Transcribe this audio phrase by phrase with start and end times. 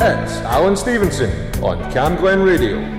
[0.00, 2.97] It's Alan Stevenson on Cam Glen Radio.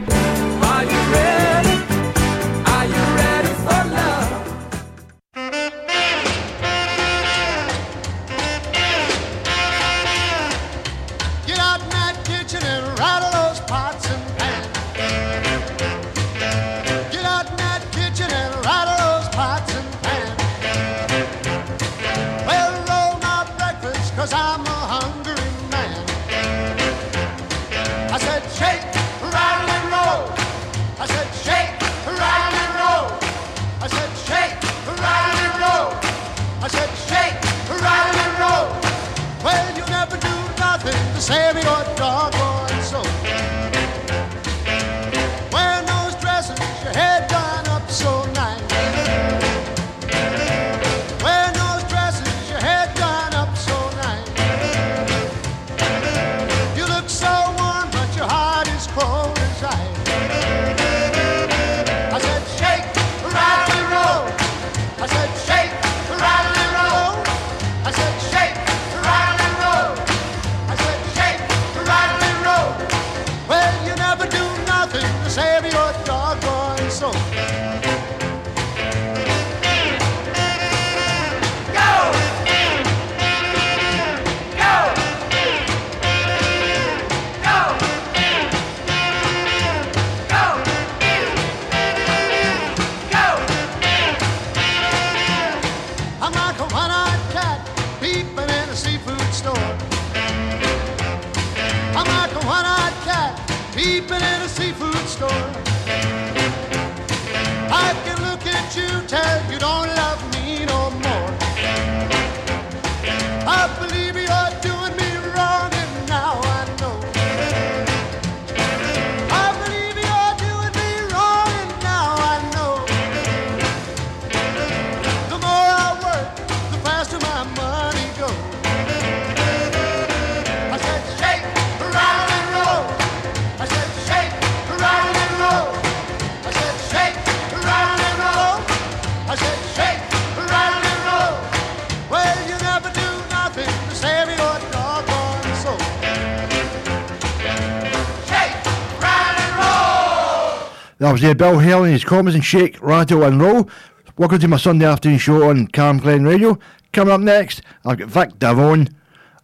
[151.21, 153.69] Uh, Bill Haley and his Comets and shake, rattle and roll.
[154.17, 156.57] Welcome to my Sunday afternoon show on Cam Glen Radio.
[156.93, 158.93] Coming up next, I've got Vic Damone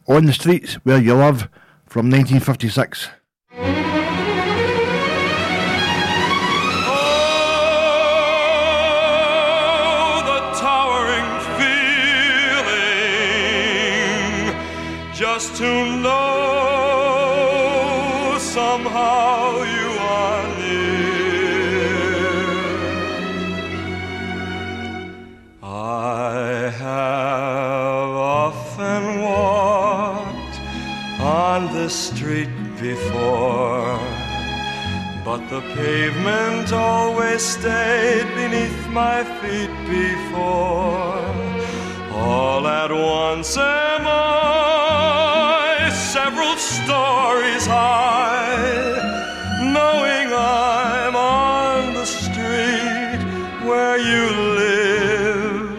[0.08, 1.50] on the streets where you live
[1.86, 3.10] from 1956.
[9.28, 11.30] Oh, the towering
[14.46, 16.25] feeling just to know
[31.86, 32.50] this street
[32.82, 34.00] before.
[35.24, 41.22] But the pavement always stayed beneath my feet before.
[42.26, 48.98] All at once am I several stories high,
[49.78, 53.20] knowing I'm on the street
[53.68, 54.24] where you
[54.64, 55.70] live.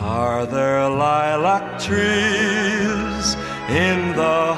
[0.00, 3.26] Are there lilac trees
[3.68, 4.52] in the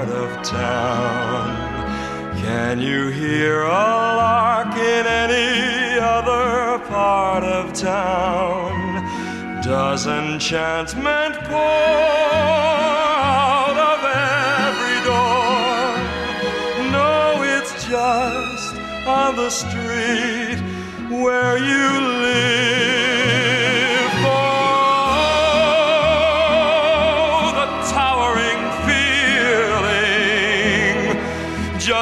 [0.00, 1.56] heart of town?
[2.40, 8.72] Can you hear a lark in any other part of town?
[9.62, 11.58] Does enchantment pour
[12.32, 14.00] out of
[14.68, 15.98] every door?
[16.92, 20.60] No, it's just on the street
[21.10, 23.09] where you live.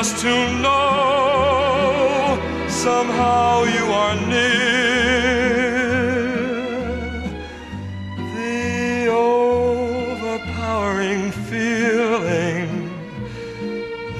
[0.00, 5.74] Just to know somehow you are near.
[8.36, 10.52] The overpowering
[11.50, 12.68] feeling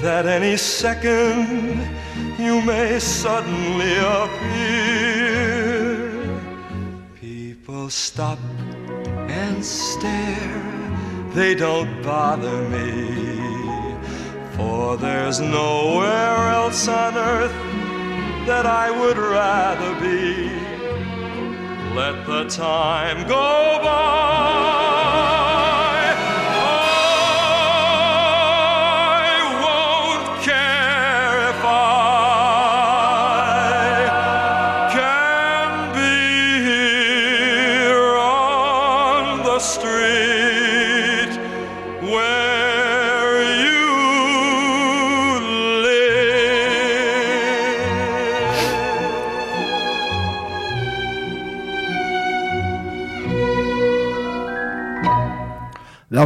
[0.01, 1.79] that any second
[2.37, 5.31] you may suddenly appear.
[7.15, 8.39] People stop
[9.29, 10.61] and stare,
[11.33, 13.28] they don't bother me.
[14.59, 17.53] For there's nowhere else on earth
[18.45, 20.49] that I would rather be.
[21.95, 24.88] Let the time go by.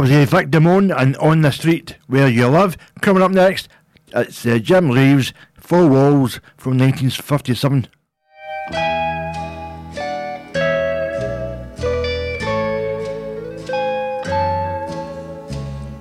[0.04, 2.76] Was uh, Vic Damone and On the Street Where You Live.
[3.00, 3.70] Coming up next,
[4.14, 7.88] it's uh, Jim Reeves, Four Walls from 1957.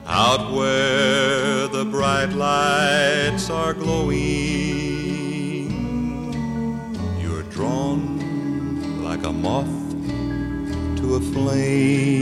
[0.06, 4.20] Out where the bright lights are glowing,
[7.22, 9.70] you're drawn like a moth
[10.98, 12.13] to a flame.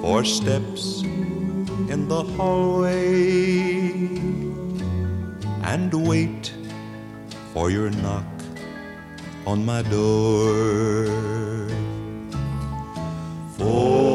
[0.00, 3.00] For steps in the hallway
[5.62, 6.52] and wait
[7.52, 8.24] for your knock
[9.46, 11.06] on my door.
[13.58, 14.09] Four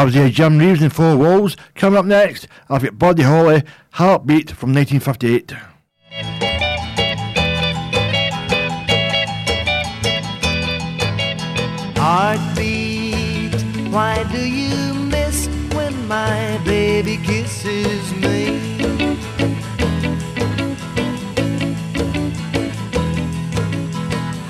[0.00, 1.58] That was uh, Jim Reeves and Four Walls.
[1.74, 5.50] Coming up next, I've got Buddy Holly, Heartbeat from 1958.
[11.98, 18.56] Heartbeat, why do you miss when my baby kisses me?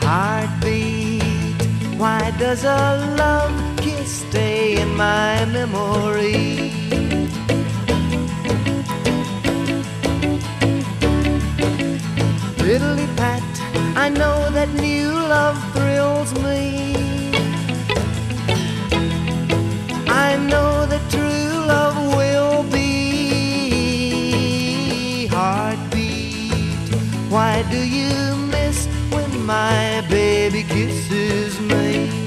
[0.00, 1.60] Heartbeat,
[1.98, 3.59] why does a love
[5.00, 6.72] my memory?
[12.58, 13.42] Diddly pat,
[14.04, 16.66] I know that new love thrills me.
[20.26, 22.88] I know that true love will be
[25.28, 26.88] heartbeat.
[27.34, 28.78] Why do you miss
[29.14, 32.19] when my baby kisses me?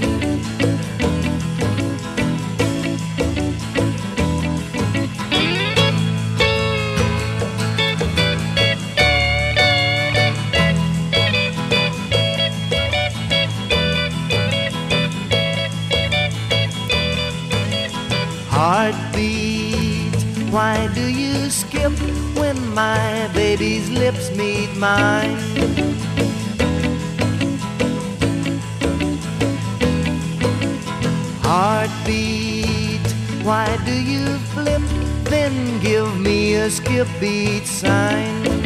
[23.63, 25.38] Baby's lips meet mine?
[31.41, 33.08] Heartbeat,
[33.43, 34.82] why do you flip,
[35.25, 38.62] then give me a skip beat sign?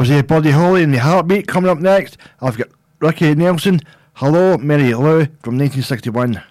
[0.00, 1.46] Was uh, Buddy Holly and the Heartbeat.
[1.46, 2.68] Coming up next, I've got
[3.00, 3.80] Ricky Nelson.
[4.14, 6.42] Hello, Mary Lou from 1961.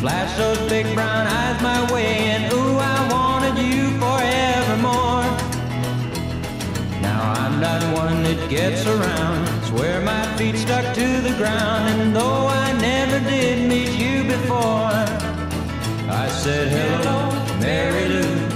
[0.00, 5.24] Day, flashed those big brown eyes my way, and ooh, I wanted you forevermore.
[7.02, 9.64] Now I'm not one that gets around.
[9.64, 12.00] Swear my feet stuck to the ground.
[12.00, 14.92] And though I never did meet you before,
[16.08, 17.30] I said hello,
[17.60, 18.48] Mary Lou.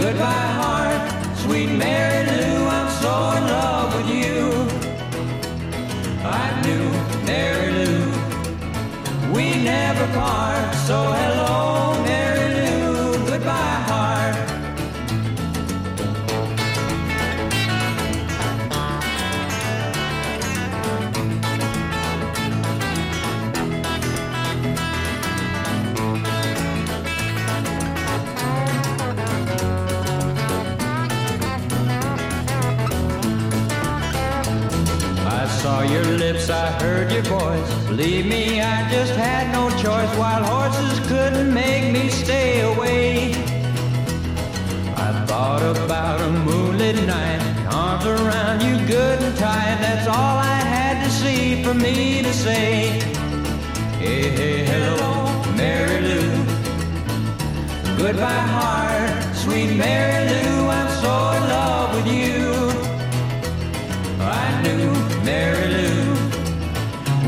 [0.00, 2.66] Goodbye, heart, sweet Mary Lou.
[2.66, 4.38] I'm so in love with you.
[6.24, 7.77] I knew Mary Lou.
[9.38, 10.74] We never part.
[10.74, 12.27] So hello, Mary
[35.90, 37.70] your lips, I heard your voice.
[37.86, 40.10] Believe me, I just had no choice.
[40.16, 43.32] Wild horses couldn't make me stay away.
[44.96, 47.40] I thought about a moonlit night,
[47.72, 49.78] arms around you good and tight.
[49.80, 53.00] That's all I had to see for me to say.
[53.98, 56.28] Hey, hey, hello, Mary Lou.
[57.96, 60.68] Goodbye, heart, sweet Mary Lou.
[60.68, 62.37] I'm so in love with you.
[65.28, 65.98] Mary Lou.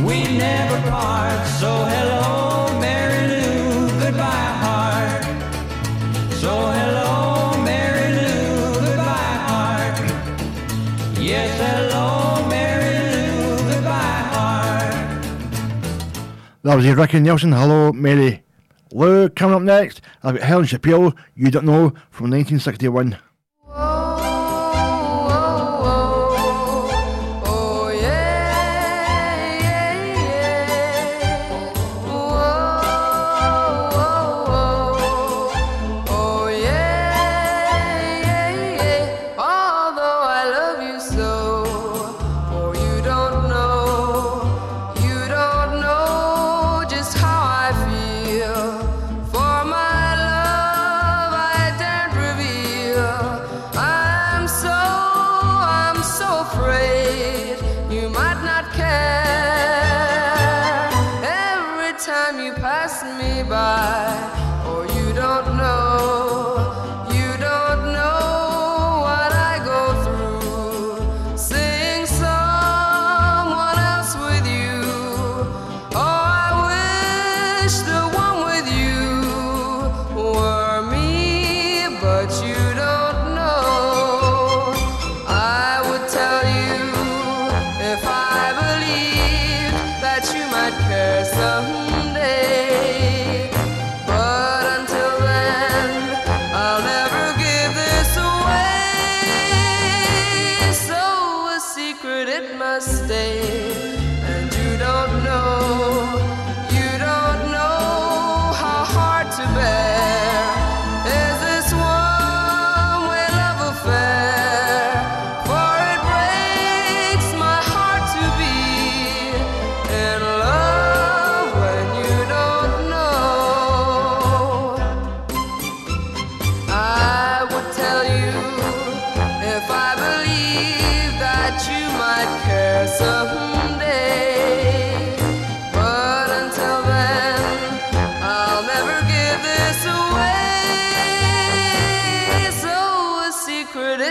[0.06, 3.88] We never part, so hello, Mary Lou.
[4.00, 5.22] Goodbye, heart.
[6.42, 8.74] So hello, Mary Lou.
[8.86, 9.96] Goodbye, heart.
[11.20, 13.56] Yes, hello, Mary Lou.
[13.70, 14.94] Goodbye, heart.
[16.62, 17.52] That was Ricky Nelson.
[17.52, 18.42] Hello, Mary
[18.92, 19.28] Lou.
[19.28, 21.12] Coming up next, I've got Helen Shapiro.
[21.34, 23.18] You don't know from 1961.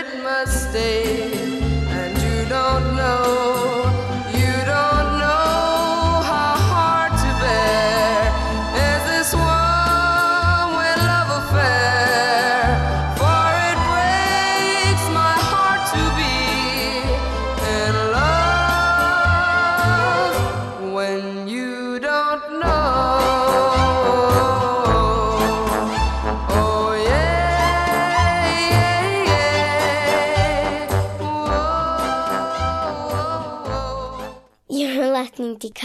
[0.00, 1.29] It must stay,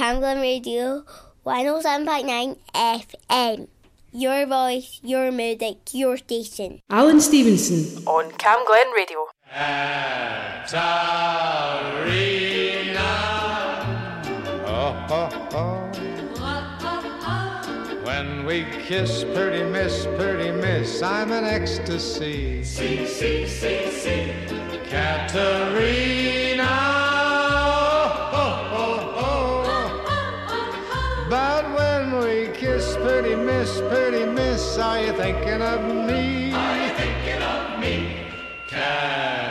[0.06, 1.04] listening to Camglen Radio
[1.46, 3.68] 107.9 FM.
[4.12, 6.82] Your voice, your music, your station.
[6.90, 9.28] Alan Stevenson on Cam Glen Radio.
[14.68, 15.92] Oh, oh, oh.
[18.04, 22.64] When we kiss, pretty miss, pretty miss, I'm in ecstasy.
[22.64, 24.34] See, see, see, see.
[24.90, 27.05] Katerina.
[31.30, 36.54] But when we kiss, pretty miss, pretty miss, are you thinking of me?
[36.54, 38.28] Are you thinking of me?
[38.70, 39.46] Ha.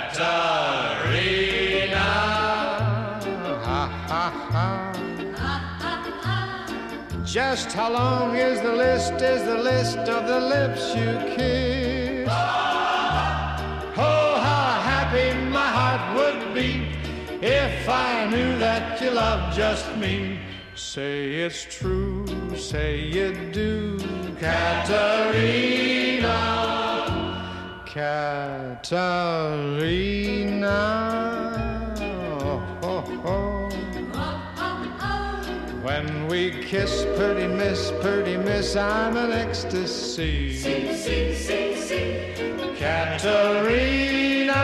[7.24, 12.28] Just how long is the list, is the list of the lips you kiss?
[13.96, 16.86] Oh, how happy my heart would be
[17.42, 20.38] if I knew that you loved just me.
[20.76, 22.26] Say it's true,
[22.56, 23.96] say you do,
[24.40, 25.04] Katerina.
[27.86, 28.82] Katerina.
[32.42, 33.70] Oh, oh, oh.
[35.84, 40.56] When we kiss, pretty miss, pretty miss, I'm an ecstasy.
[40.56, 42.74] See, see, see.
[42.76, 44.54] Katerina.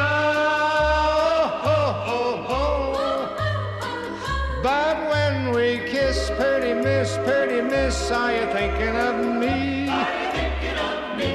[8.10, 9.88] Miss, are you thinking of me?
[9.88, 11.32] Are you thinking of me?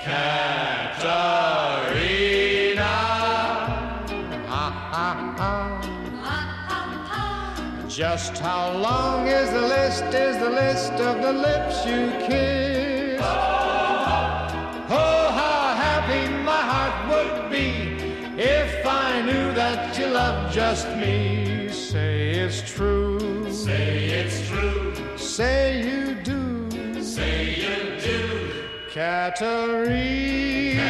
[0.00, 1.04] Katerina.
[4.52, 5.50] Ha, ha, ha.
[7.88, 13.20] Just how long is the list, is the list of the lips you kiss?
[14.90, 17.68] Oh, how happy my heart would be
[18.36, 21.68] if I knew that you loved just me.
[21.70, 23.50] Say it's true.
[23.52, 24.92] Say it's true.
[25.16, 25.73] Say
[28.94, 30.84] Katerina.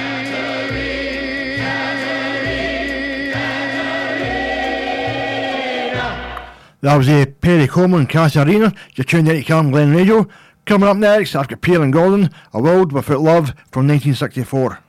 [6.83, 8.75] That was a Perry Como and Catarina.
[8.95, 10.29] You're tuned in to Cam Glen Radio.
[10.67, 14.81] Coming up next, I've got Peter and Gordon, A World Without Love from 1964.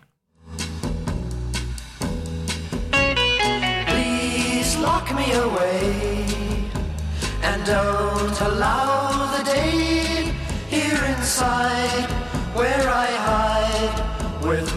[3.88, 6.70] Please lock me away
[7.44, 8.05] and don't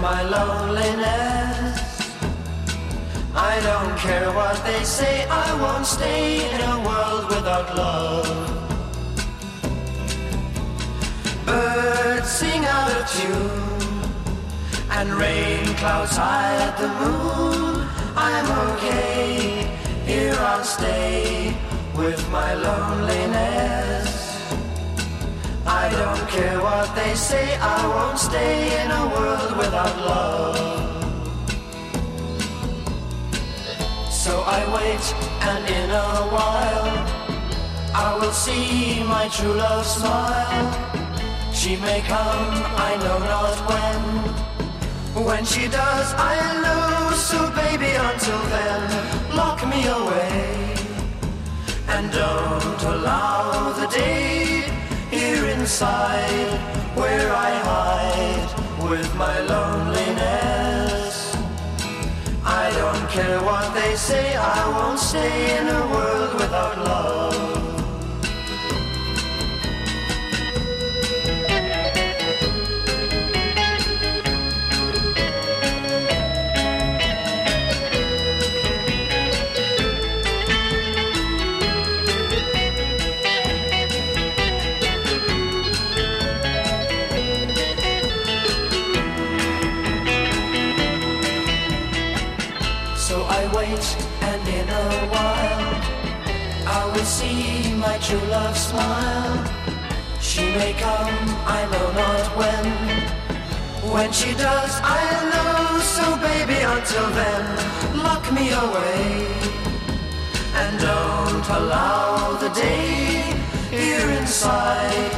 [0.00, 1.78] my loneliness.
[3.34, 8.26] I don't care what they say, I won't stay in a world without love.
[11.44, 13.68] Birds sing out of tune
[14.90, 17.88] and rain clouds hide the moon.
[18.16, 19.66] I'm okay,
[20.04, 21.56] here I'll stay
[21.96, 24.17] with my loneliness.
[25.70, 30.56] I don't care what they say, I won't stay in a world without love.
[34.10, 35.04] So I wait,
[35.52, 36.88] and in a while,
[37.94, 40.68] I will see my true love smile.
[41.52, 42.54] She may come,
[42.88, 45.24] I know not when.
[45.26, 47.14] When she does, I'll know.
[47.14, 50.74] So baby, until then, lock me away.
[51.88, 54.77] And don't allow the day
[55.10, 56.58] here inside
[56.94, 61.34] where I hide with my loneliness.
[62.44, 67.47] I don't care what they say, I won't stay in a world without love.
[97.18, 99.38] See my true love smile.
[100.20, 101.18] She may come,
[101.58, 102.66] I know not when.
[103.92, 105.80] When she does, I'll know.
[105.96, 107.44] So baby, until then,
[108.06, 109.02] lock me away.
[110.60, 113.34] And don't allow the day
[113.76, 115.12] here inside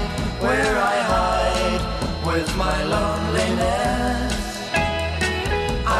[0.45, 1.85] where I hide
[2.29, 4.33] with my loneliness.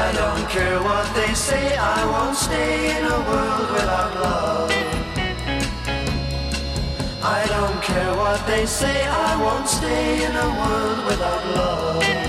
[0.03, 4.80] I don't care what they say, I won't stay in a world without love.
[7.23, 12.21] I don't care what they say, I won't stay in a world without love.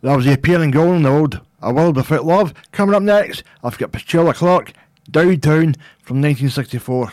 [0.00, 2.52] That was the appearing the old A World Without Love.
[2.72, 4.72] Coming up next, I've got Petula Clark,
[5.10, 7.12] Downtown from 1964.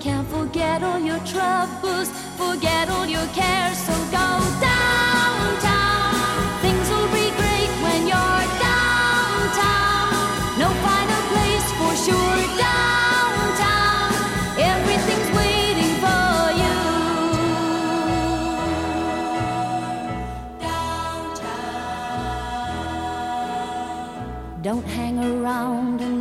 [0.00, 3.76] Can forget all your troubles, forget all your cares.
[3.78, 4.28] So go
[4.60, 5.97] downtown.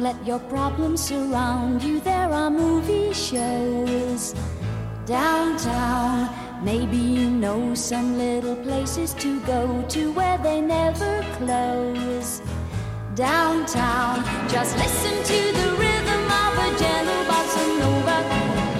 [0.07, 1.99] Let your problems surround you.
[1.99, 4.33] There are movie shows
[5.05, 6.29] downtown.
[6.63, 9.61] Maybe you know some little places to go
[9.95, 12.41] to where they never close.
[13.15, 14.15] Downtown,
[14.47, 18.17] just listen to the rhythm of a gentle bossa nova.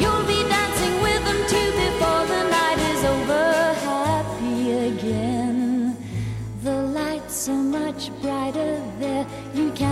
[0.02, 3.48] You'll be dancing with them too before the night is over.
[3.92, 4.60] Happy
[4.92, 5.98] again.
[6.64, 9.26] The lights are much brighter there.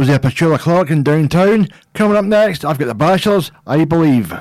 [0.00, 1.68] Was the Petula Clark in Downtown.
[1.92, 4.32] Coming up next, I've got the Bachelors, I Believe.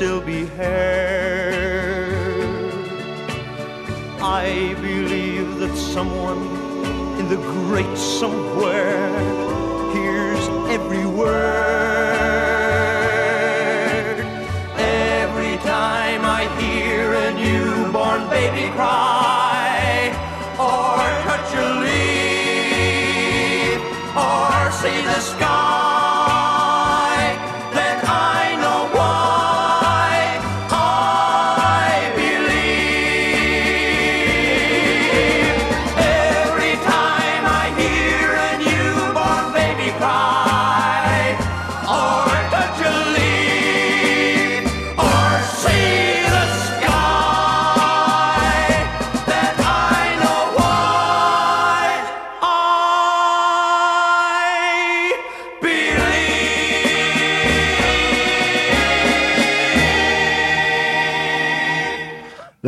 [0.00, 2.14] Still be heard.
[4.22, 6.40] I believe that someone
[7.20, 9.10] in the great somewhere
[9.92, 11.30] hears every word.
[14.78, 18.99] Every time I hear a newborn baby cry,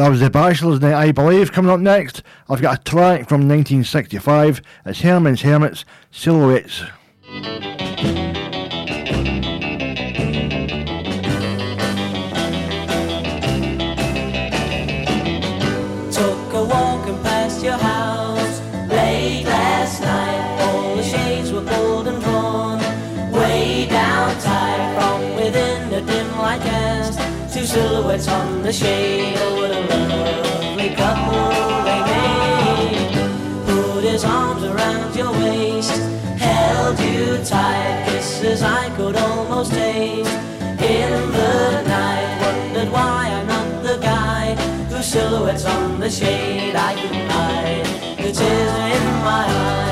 [0.03, 1.53] That was the Bachelors Night, I believe.
[1.53, 4.61] Coming up next, I've got a track from 1965.
[4.85, 6.83] It's Herman's Hermits Silhouettes.
[27.63, 29.37] Two silhouettes on the shade.
[29.39, 31.47] Oh, what a lovely couple
[31.87, 33.15] they made.
[33.67, 35.93] Put his arms around your waist,
[36.41, 38.05] held you tight.
[38.09, 40.29] Kisses I could almost taste
[40.81, 42.41] in the night.
[42.43, 44.57] Wondered why I'm not the guy
[44.91, 47.87] whose silhouettes on the shade I can hide.
[48.17, 49.92] The tears in my eyes.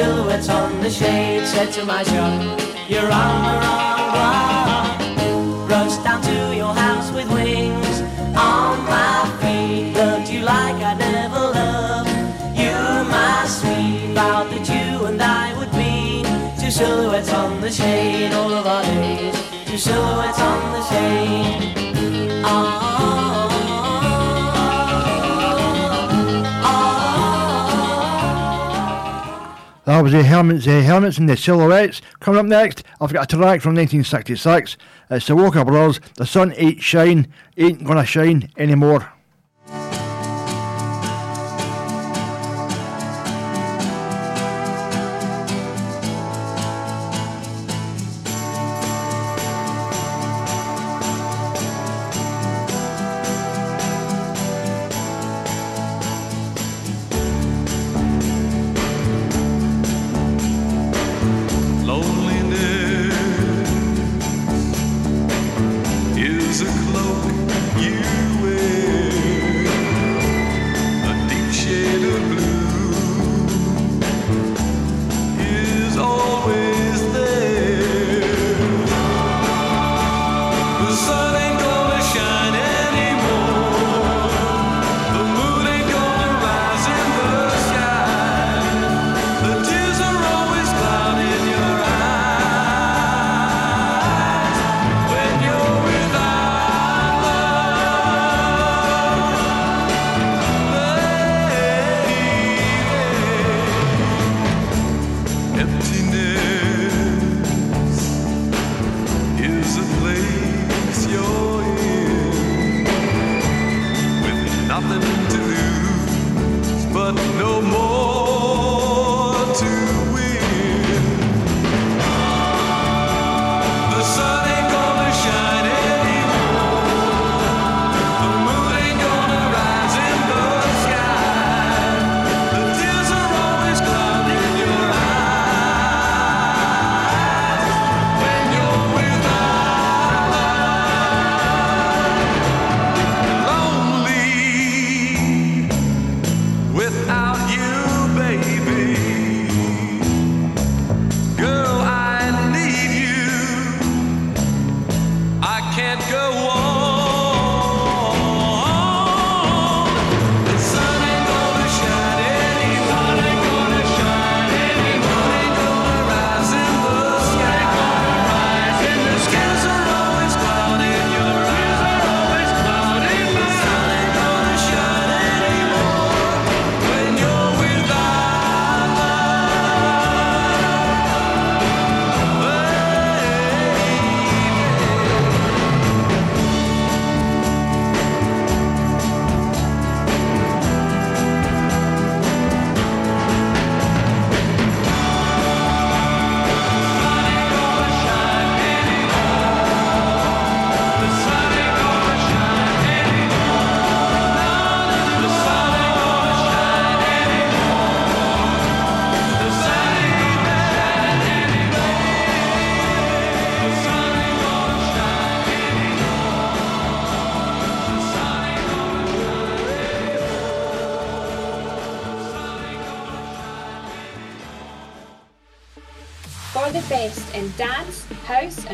[0.00, 2.40] Silhouettes on the shade said to my shop,
[2.88, 4.98] You're on the wrong block.
[5.72, 7.96] Rushed down to your house with wings
[8.50, 9.92] on my feet.
[9.94, 12.10] Loved you like I never loved
[12.62, 12.76] you,
[13.14, 14.14] my sweet.
[14.16, 16.24] Vowed that you and I would be
[16.60, 19.36] two silhouettes on the shade all of our days.
[19.68, 22.42] Two silhouettes on the shade.
[22.44, 23.49] Ah,
[29.90, 32.00] That was the Hermits, the Hermits and the Silhouettes.
[32.20, 34.76] Coming up next, I've got a track from 1966.
[35.10, 35.98] It's the Walker Brothers.
[36.14, 37.26] The sun ain't shine,
[37.56, 39.12] ain't gonna shine anymore.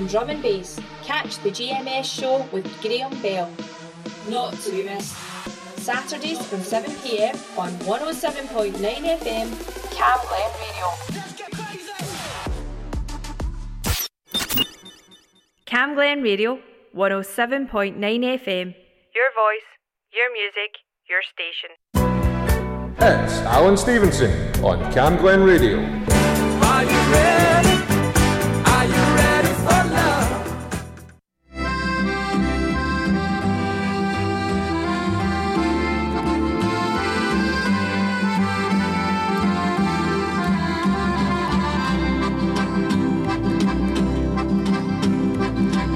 [0.07, 0.79] And drum and bass.
[1.03, 3.51] Catch the GMS show with Graham Bell.
[4.29, 5.16] Not to be missed.
[5.79, 9.49] Saturdays from 7pm on 107.9 FM,
[9.90, 10.87] Cam Glen Radio.
[15.64, 16.61] Cam Glen Radio,
[16.95, 18.75] 107.9 FM.
[19.12, 19.69] Your voice,
[20.12, 20.79] your music,
[21.11, 21.71] your station.
[22.99, 24.31] It's Alan Stevenson
[24.64, 26.07] on Cam Glen Radio.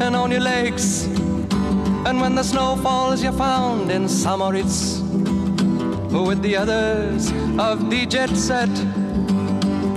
[0.00, 1.06] and on your legs.
[2.06, 4.38] And when the snow falls, you're found in St.
[4.38, 5.00] Moritz
[6.10, 8.70] with the others of the jet set.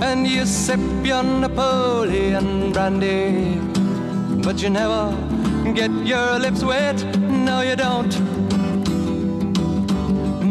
[0.02, 3.58] And you sip your Napoleon brandy,
[4.42, 5.16] but you never
[5.74, 7.02] get your lips wet.
[7.18, 8.12] No, you don't.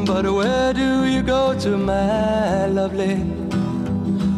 [0.05, 3.17] But where do you go to, my lovely,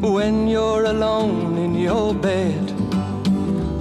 [0.02, 2.73] when you're alone in your bed?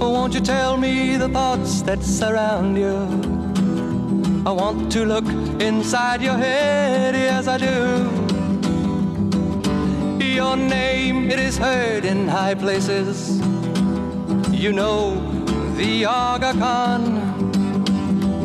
[0.03, 2.95] Won't you tell me the thoughts that surround you?
[4.45, 5.25] I want to look
[5.61, 8.09] inside your head, yes, I do.
[10.23, 13.39] Your name, it is heard in high places.
[14.51, 15.15] You know
[15.77, 17.03] the Aga Khan.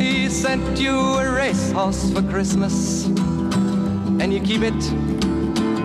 [0.00, 4.80] He sent you a racehorse for Christmas, and you keep it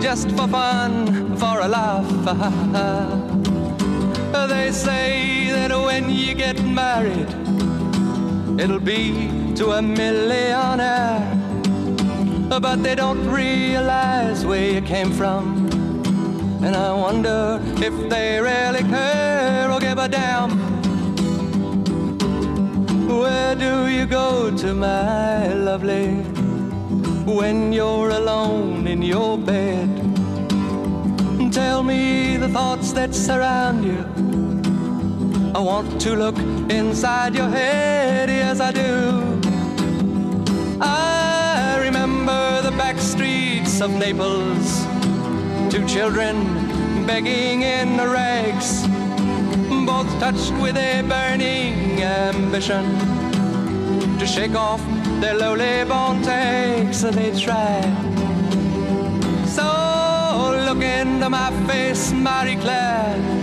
[0.02, 3.20] just for fun, for a laugh.
[4.48, 7.30] they say that when you get married,
[8.60, 11.40] it'll be to a millionaire.
[12.50, 15.68] But they don't realize where you came from.
[16.64, 20.52] And I wonder if they really care or give a damn.
[23.08, 26.10] Where do you go to, my lovely,
[27.26, 29.90] when you're alone in your bed?
[31.52, 34.23] Tell me the thoughts that surround you.
[35.56, 36.38] I want to look
[36.72, 39.40] inside your head, yes, I do.
[40.82, 44.84] I remember the back streets of Naples,
[45.72, 48.88] two children begging in the rags,
[49.86, 52.84] both touched with a burning ambition
[54.18, 54.82] to shake off
[55.22, 57.02] their lowly born takes.
[57.02, 57.82] They try.
[59.46, 59.68] So
[60.66, 63.43] look into my face, Marie Claire,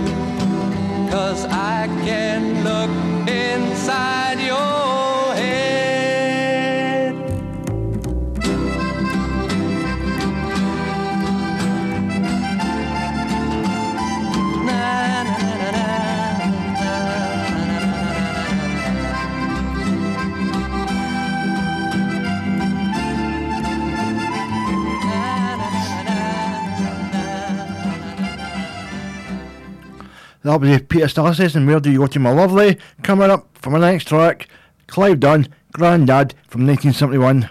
[1.11, 2.89] cause I can look
[3.27, 4.20] inside
[30.43, 32.79] That'll be Peter Sarstedt and Where Do You Go to My Lovely?
[33.03, 34.47] Coming up for my next track,
[34.87, 37.47] Clive Dunn, Grandad from 1971.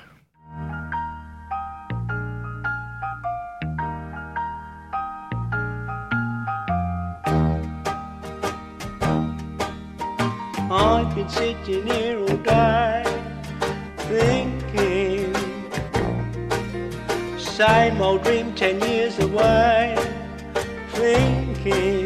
[10.72, 13.05] I've been sitting here all day
[13.99, 15.34] thinking,
[17.38, 19.97] same old dream ten years away,
[20.88, 21.99] thinking.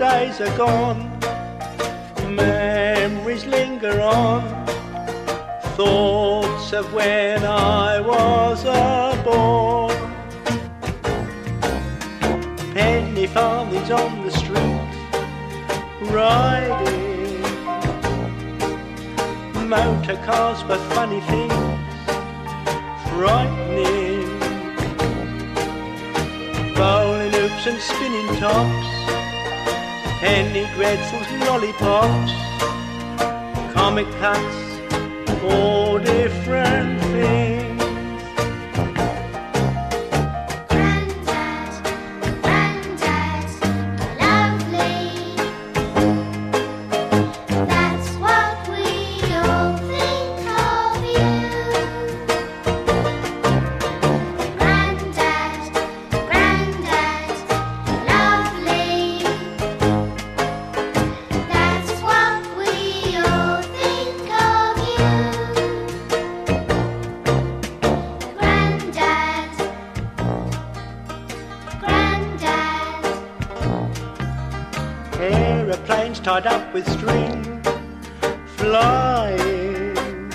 [0.00, 1.10] Days are gone,
[2.34, 4.40] memories linger on,
[5.76, 9.94] thoughts of when I was a boy.
[12.72, 14.90] Penny farthings on the street,
[16.10, 17.42] riding.
[19.68, 21.52] Motor cars were funny things,
[23.10, 24.30] frightening.
[26.74, 28.99] Bowling hoops and spinning tops,
[30.20, 32.32] penny dreadfuls, lollipops,
[33.72, 36.99] comic cuts, all different
[76.82, 77.62] tied string,
[78.56, 80.30] flying.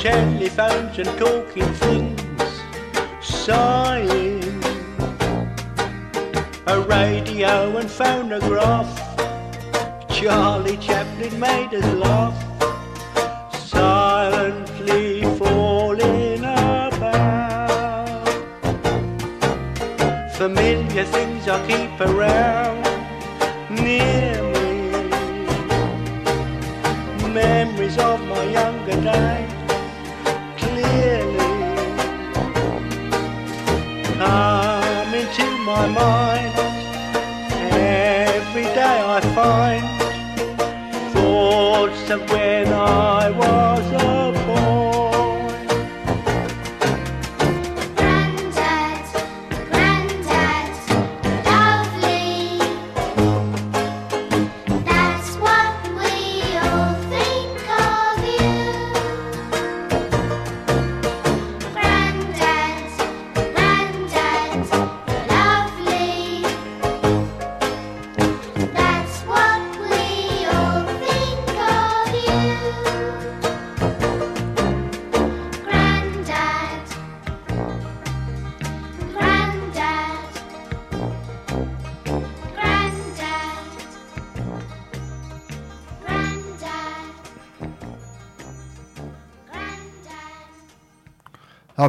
[0.00, 2.60] Telephones and talking things,
[3.22, 4.42] sighing.
[6.66, 9.00] A radio and phonograph.
[10.08, 11.93] Charlie Chaplin made us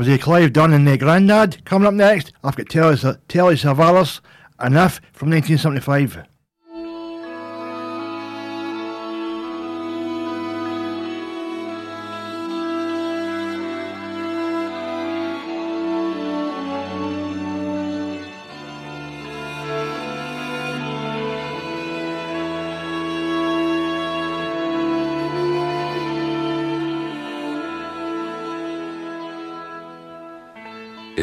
[0.04, 1.64] A Clive Dunn and the Grandad.
[1.64, 2.98] Coming up next, I've got Telly,
[3.30, 4.20] Telly Savalas,
[4.62, 6.26] Enough from 1975.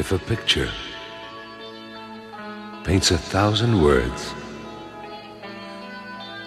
[0.03, 0.69] If a picture
[2.83, 4.35] paints a thousand words,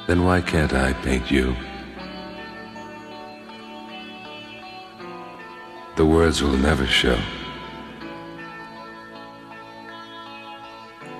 [0.07, 1.55] then why can't I paint you?
[5.95, 7.17] The words will never show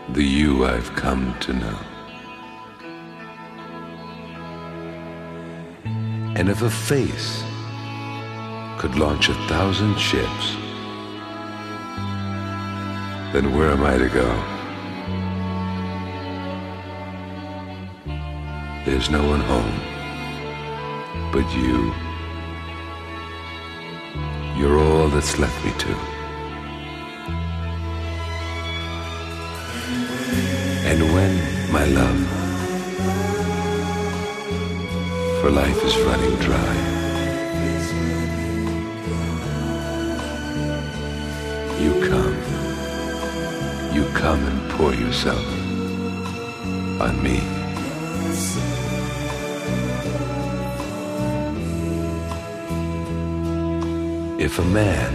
[0.10, 1.80] the you I've come to know.
[6.36, 7.42] And if a face
[8.78, 10.65] could launch a thousand ships,
[13.36, 14.28] then where am I to go?
[18.86, 19.76] There's no one home
[21.34, 21.94] but you.
[24.58, 25.92] You're all that's left me to.
[30.90, 31.34] And when,
[31.74, 32.22] my love,
[35.42, 36.76] for life is running dry,
[41.82, 42.35] you come,
[44.26, 44.44] come.
[44.44, 45.46] and pour yourself
[47.00, 47.38] on me.
[54.44, 55.12] If a man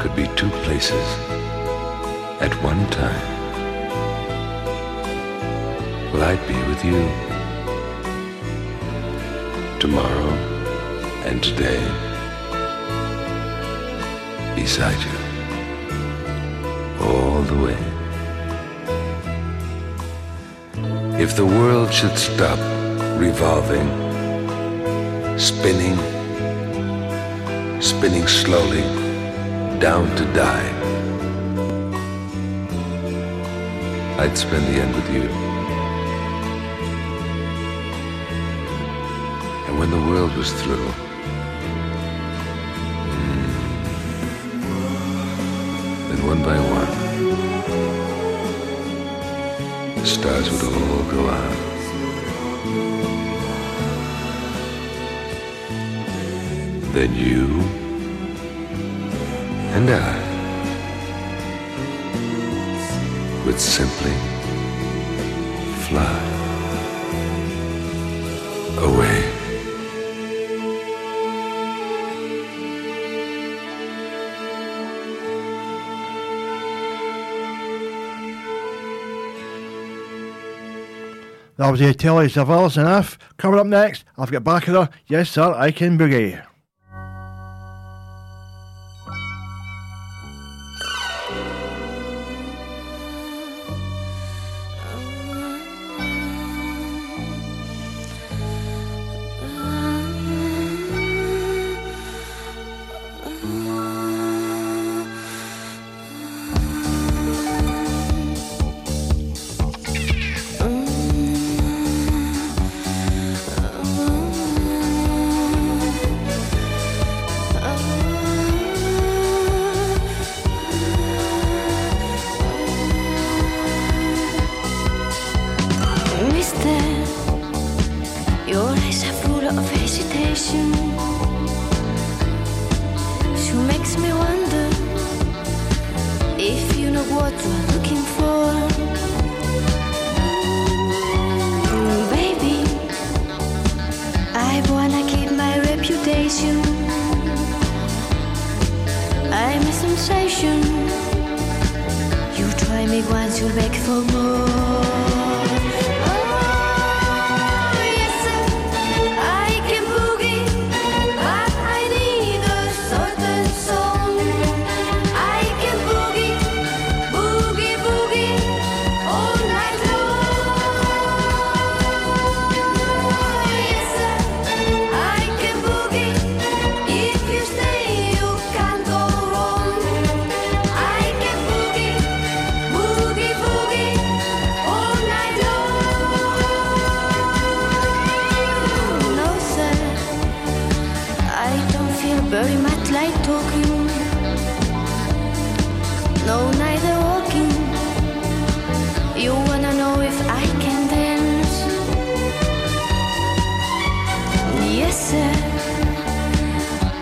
[0.00, 1.06] could be two places
[2.46, 3.28] at one time,
[6.10, 7.00] well, I'd be with you
[9.78, 10.32] tomorrow
[11.28, 11.82] and today
[14.56, 15.19] beside you
[17.40, 17.78] all the way.
[21.22, 22.58] If the world should stop
[23.18, 23.88] revolving,
[25.38, 25.96] spinning,
[27.80, 28.84] spinning slowly
[29.78, 30.70] down to die,
[34.18, 35.26] I'd spend the end with you.
[39.66, 40.90] And when the world was through,
[43.14, 43.50] mm,
[46.08, 46.69] then one by one,
[50.20, 51.56] stars would all go out.
[56.92, 57.46] Then you
[59.76, 60.12] and I
[63.46, 64.29] would simply
[81.70, 83.16] Was the Telly Savalas enough.
[83.36, 84.90] Coming up next, I've got Baccara.
[85.06, 86.44] Yes, sir, I can boogie.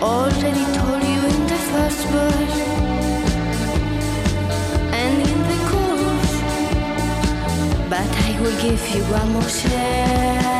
[0.01, 2.59] Already told you in the first verse
[4.93, 6.33] and in the chorus,
[7.89, 10.58] but I will give you one more chance.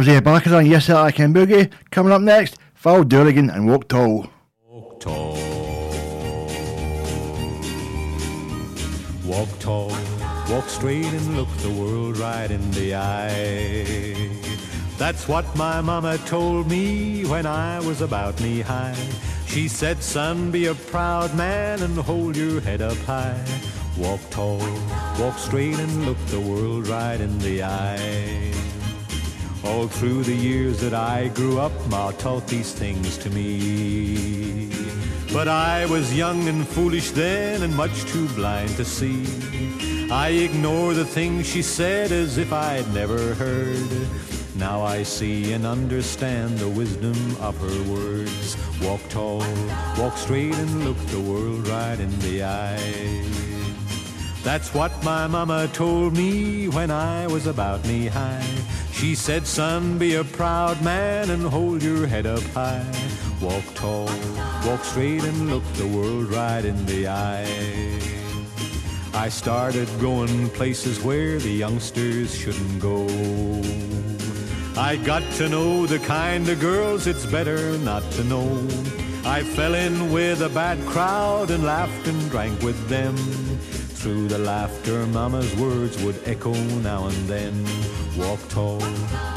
[0.00, 1.70] Was uh, Baccara Yes I Can Boogie.
[1.90, 4.30] Coming up next, Val Doonican and Walk Tall.
[4.66, 5.36] Walk tall.
[9.26, 9.92] Walk tall,
[10.48, 14.30] walk straight and look the world right in the eye.
[14.96, 18.96] That's what my mama told me when I was about knee high.
[19.48, 23.44] She said, son, be a proud man and hold your head up high.
[23.98, 24.66] Walk tall,
[25.18, 28.79] walk straight and look the world right in the eye.
[29.64, 34.70] All through the years that I grew up, Ma taught these things to me.
[35.32, 39.26] But I was young and foolish then and much too blind to see.
[40.10, 44.08] I ignored the things she said as if I'd never heard.
[44.56, 48.56] Now I see and understand the wisdom of her words.
[48.82, 49.44] Walk tall,
[49.98, 53.24] walk straight and look the world right in the eye.
[54.42, 58.44] That's what my mama told me when I was about knee high.
[59.00, 62.84] She said, son, be a proud man and hold your head up high.
[63.40, 64.10] Walk tall,
[64.66, 67.98] walk straight and look the world right in the eye.
[69.14, 73.06] I started going places where the youngsters shouldn't go.
[74.78, 78.52] I got to know the kind of girls it's better not to know.
[79.24, 83.16] I fell in with a bad crowd and laughed and drank with them.
[83.16, 87.99] Through the laughter, Mama's words would echo now and then.
[88.16, 88.82] Walk tall,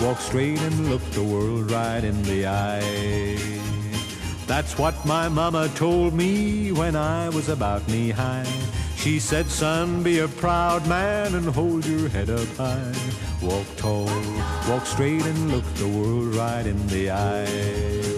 [0.02, 3.62] walk straight and look the world right in the eye.
[4.48, 8.52] That's what my mama told me when I was about knee high.
[8.98, 12.94] She said, son, be a proud man and hold your head up high.
[13.42, 14.10] Walk tall,
[14.68, 18.14] walk straight and look the world right in the eye.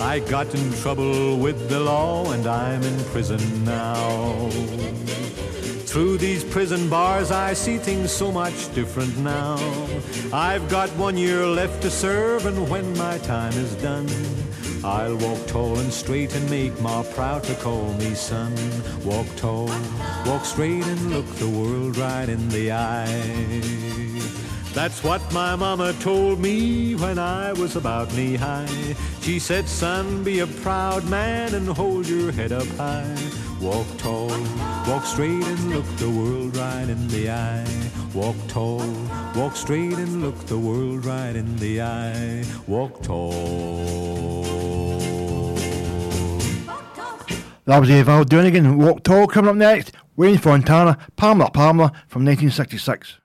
[0.00, 4.50] I got in trouble with the law and I'm in prison now.
[5.88, 9.56] Through these prison bars, I see things so much different now.
[10.34, 14.06] I've got one year left to serve, and when my time is done,
[14.84, 18.52] I'll walk tall and straight and make Ma proud to call me son.
[19.02, 19.70] Walk tall,
[20.26, 23.22] walk straight and look the world right in the eye.
[24.74, 28.94] That's what my mama told me when I was about knee high.
[29.22, 33.16] She said, son, be a proud man and hold your head up high.
[33.60, 34.30] Walk tall,
[34.86, 37.90] walk straight and look the world right in the eye.
[38.14, 38.86] Walk tall,
[39.34, 42.44] walk straight and look the world right in the eye.
[42.68, 44.68] Walk tall.
[47.64, 49.26] That was uh, Val Doonican, Walk Tall.
[49.26, 53.18] Coming up next, Wayne Fontana, Pamela Pamela from 1966.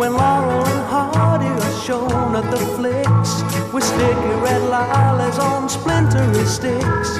[0.00, 3.32] When Laurel and Hardy are shown at the flicks
[3.70, 7.10] with sticky red lilas on splintery sticks,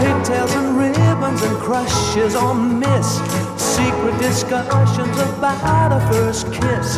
[0.00, 3.20] pigtails and ribbons and crushes on miss,
[3.60, 6.96] secret discussions about a first kiss.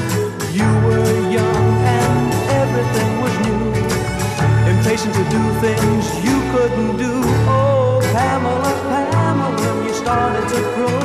[0.54, 3.66] You were young and everything was new,
[4.70, 7.14] impatient to do things you couldn't do.
[7.50, 10.96] Oh, Pamela, Pamela, you started to grow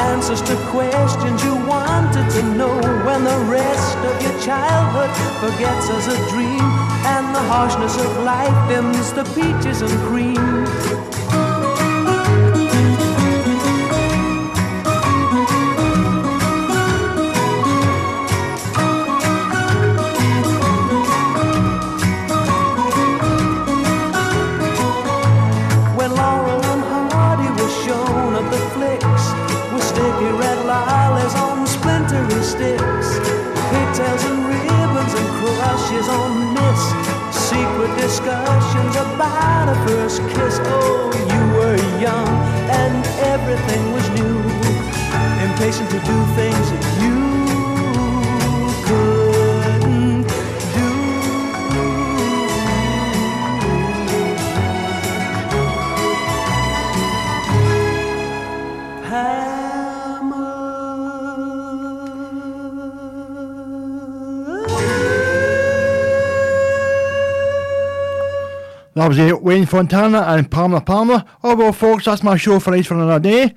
[0.00, 2.76] answers to questions you wanted to know
[3.06, 5.10] when the rest of your childhood
[5.42, 6.64] forgets as a dream
[7.14, 11.29] and the harshness of life dims the peaches and cream.
[45.80, 46.70] Impatient to do things
[47.02, 47.16] you
[48.84, 50.26] couldn't
[50.74, 50.90] do.
[68.94, 71.24] That was uh, Wayne Fontana and Pamela Pamela.
[71.42, 73.54] Oh well, folks, that's my show for tonight for another day.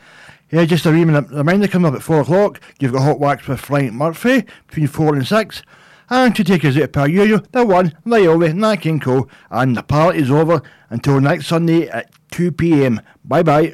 [0.53, 3.91] Yeah, just a reminder, coming up at 4 o'clock, you've got Hot Wax with Frank
[3.91, 5.63] Murphy between 4 and 6.
[6.11, 9.81] And to take us out per usual, the one, only, Nat King Cole, and the
[9.81, 13.03] party's over until next Sunday at 2pm.
[13.25, 13.73] Bye bye.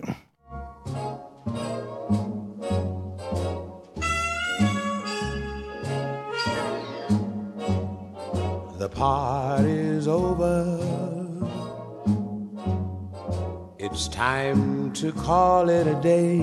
[8.78, 10.89] The party's over.
[13.82, 16.38] It's time to call it a day.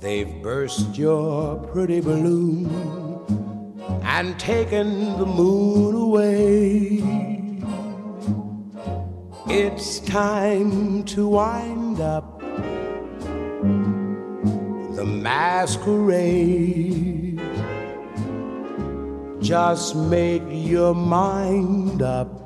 [0.00, 2.70] They've burst your pretty balloon
[4.02, 7.02] and taken the moon away.
[9.46, 12.40] It's time to wind up
[14.96, 15.82] the masquerade.
[19.42, 22.43] Just make your mind up.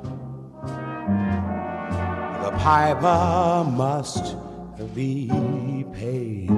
[2.59, 4.35] Piper must
[4.93, 6.49] be paid.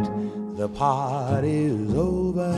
[0.57, 2.53] The party's over.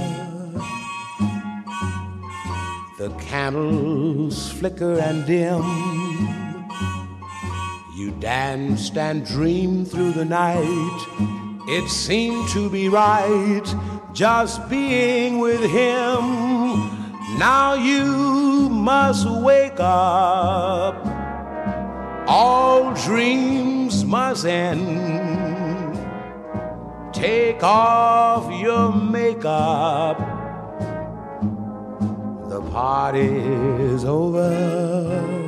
[2.97, 5.61] The candles flicker and dim.
[7.93, 11.63] You danced and dreamed through the night.
[11.67, 13.65] It seemed to be right
[14.13, 16.21] just being with him.
[17.37, 21.12] Now you must wake up.
[22.27, 25.97] All dreams must end.
[27.13, 30.17] Take off your makeup.
[32.49, 35.43] The party's over.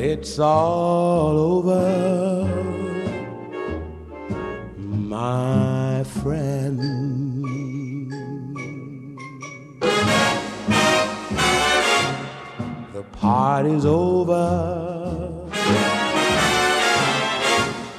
[0.00, 2.46] It's all over,
[4.76, 6.97] my friend.
[13.20, 15.32] Party's over.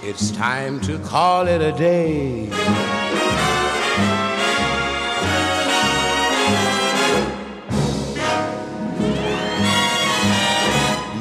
[0.02, 2.48] It's time to call it a day.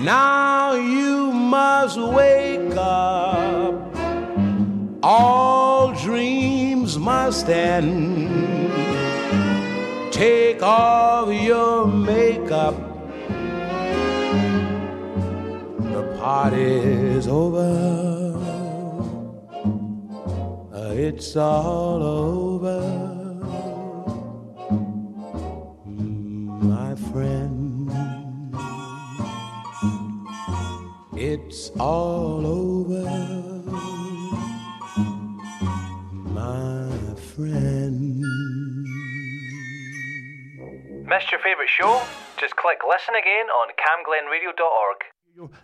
[0.04, 3.74] Now you must wake up.
[5.02, 8.48] All dreams must end.
[10.12, 11.86] Take off your
[16.38, 17.68] party's over.
[21.06, 22.80] It's all over.
[26.74, 27.90] My friend.
[31.16, 33.06] It's all over,
[36.40, 36.88] my
[37.32, 38.22] friend.
[41.10, 42.00] Missed your favourite show?
[42.38, 45.17] Just click listen again on camglenradio.org.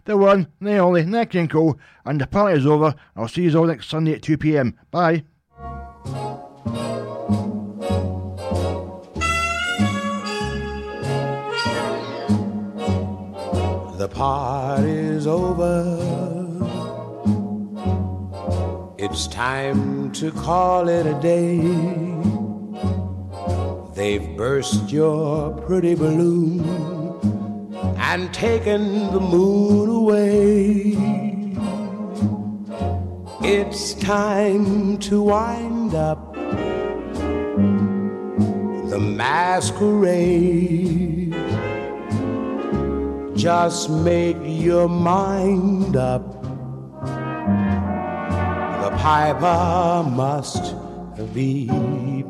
[0.04, 2.94] The one, the only, King Cole, and the party's over.
[3.16, 4.74] I'll see you all next Sunday at 2pm.
[4.92, 5.24] Bye.
[13.98, 16.14] The party's over.
[18.96, 21.58] It's time to call it a day.
[23.96, 27.13] They've burst your pretty balloon
[27.98, 30.96] and taken the moon away.
[33.42, 36.34] It's time to wind up
[38.90, 40.74] the masquerade.
[43.36, 46.42] Just make your mind up.
[48.82, 50.74] The piper must
[51.34, 51.66] be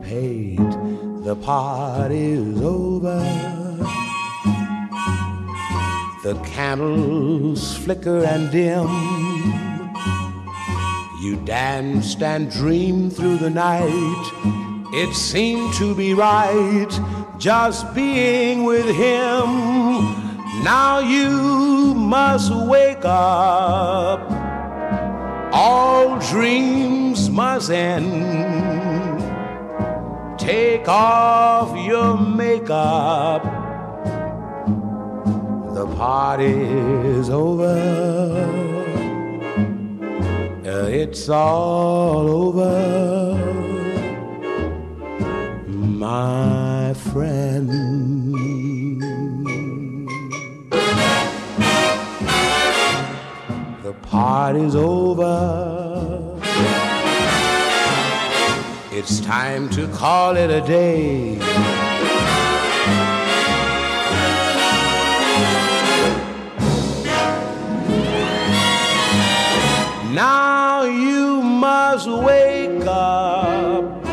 [0.03, 0.59] paid.
[1.25, 3.64] The party's over.
[6.25, 8.89] The candles flicker and dim.
[11.21, 14.87] You danced and dreamed through the night.
[14.95, 16.89] It seemed to be right
[17.37, 19.45] just being with him.
[20.65, 24.23] Now you must wake up.
[25.53, 29.21] All dreams must end.
[30.39, 33.64] Take off your makeup.
[35.97, 37.79] Party's over.
[40.67, 43.37] Uh, It's all over,
[45.69, 47.71] my friend.
[53.83, 56.41] The party's over.
[58.91, 61.74] It's time to call it a day.
[70.15, 74.07] Now you must wake up.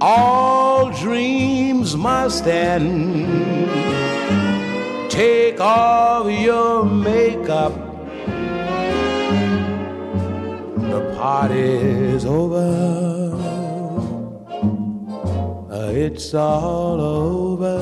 [0.00, 3.68] All dreams must end.
[5.10, 7.72] Take off your makeup.
[10.92, 12.70] The party's over.
[15.68, 17.78] Uh, it's all over,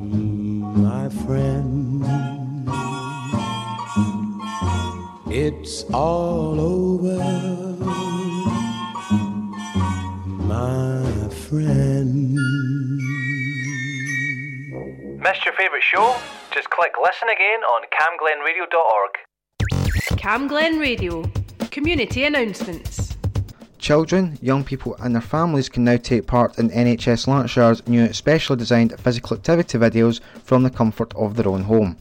[0.00, 1.57] mm, my friend.
[5.50, 7.16] It's all over.
[10.44, 12.34] My friend.
[15.22, 16.14] Missed your favourite show?
[16.52, 20.18] Just click listen again on camglenradio.org.
[20.18, 21.24] Cam Glen Radio.
[21.70, 23.16] Community announcements.
[23.78, 28.58] Children, young people, and their families can now take part in NHS Lanarkshire's new specially
[28.58, 31.96] designed physical activity videos from the comfort of their own home.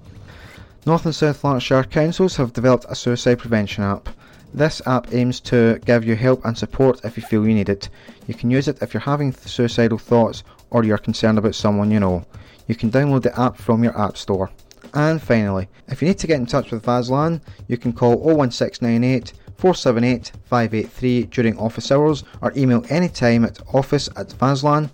[0.85, 4.07] North and South Lanarkshire councils have developed a suicide prevention app.
[4.53, 7.89] This app aims to give you help and support if you feel you need it.
[8.27, 11.99] You can use it if you're having suicidal thoughts or you're concerned about someone you
[11.99, 12.25] know.
[12.67, 14.49] You can download the app from your app store.
[14.93, 19.33] And finally, if you need to get in touch with Vaslan, you can call 01698
[19.57, 24.91] 478 583 during office hours or email anytime at office at vaslan.org.uk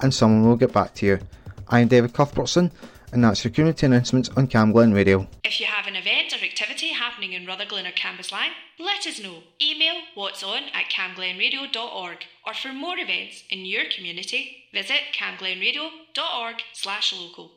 [0.00, 1.20] and someone will get back to you.
[1.68, 2.72] I'm David Cuthbertson
[3.14, 5.28] and that's community announcements on Cam Glen Radio.
[5.44, 9.44] If you have an event or activity happening in Rutherglen or Cambuslang, let us know.
[9.62, 17.14] Email what's on at camglenradio.org or for more events in your community, visit camglenradio.org slash
[17.14, 17.52] local.